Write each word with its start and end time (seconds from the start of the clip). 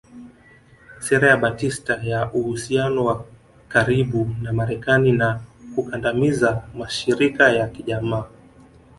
Sera 1.05 1.25
ya 1.31 1.37
Batista 1.43 1.93
ya 2.11 2.19
uhusiano 2.39 2.99
wa 3.07 3.15
karibu 3.73 4.21
na 4.43 4.51
Marekani 4.59 5.11
na 5.21 5.29
kukandamiza 5.75 6.49
mashirika 6.79 7.51
ya 7.51 7.67
kijamaa 7.67 8.25